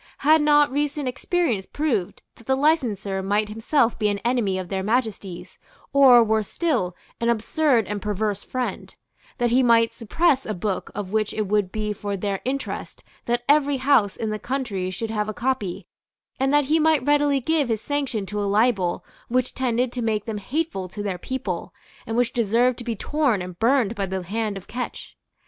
Had 0.25 0.41
not 0.41 0.71
recent 0.71 1.07
experience 1.07 1.67
proved 1.67 2.23
that 2.33 2.47
the 2.47 2.55
licenser 2.57 3.21
might 3.21 3.49
himself 3.49 3.99
be 3.99 4.09
an 4.09 4.17
enemy 4.25 4.57
of 4.57 4.69
their 4.69 4.81
Majesties, 4.81 5.59
or, 5.93 6.23
worse 6.23 6.49
still, 6.49 6.95
an 7.19 7.29
absurd 7.29 7.85
and 7.85 8.01
perverse 8.01 8.43
friend; 8.43 8.95
that 9.37 9.51
he 9.51 9.61
might 9.61 9.93
suppress 9.93 10.43
a 10.47 10.55
book 10.55 10.89
of 10.95 11.11
which 11.11 11.35
it 11.35 11.45
would 11.45 11.71
be 11.71 11.93
for 11.93 12.17
their 12.17 12.41
interest 12.45 13.03
that 13.25 13.43
every 13.47 13.77
house 13.77 14.15
in 14.17 14.31
the 14.31 14.39
country 14.39 14.89
should 14.89 15.11
have 15.11 15.29
a 15.29 15.35
copy, 15.35 15.85
and 16.39 16.51
that 16.51 16.65
he 16.65 16.79
might 16.79 17.05
readily 17.05 17.39
give 17.39 17.69
his 17.69 17.79
sanction 17.81 18.25
to 18.25 18.39
a 18.39 18.49
libel 18.49 19.05
which 19.27 19.53
tended 19.53 19.91
to 19.91 20.01
make 20.01 20.25
them 20.25 20.39
hateful 20.39 20.89
to 20.89 21.03
their 21.03 21.19
people, 21.19 21.75
and 22.07 22.17
which 22.17 22.33
deserved 22.33 22.79
to 22.79 22.83
be 22.83 22.95
torn 22.95 23.39
and 23.39 23.59
burned 23.59 23.93
by 23.93 24.07
the 24.07 24.23
hand 24.23 24.57
of 24.57 24.67
Ketch? 24.67 25.15